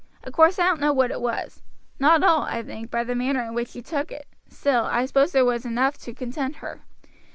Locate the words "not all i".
1.99-2.63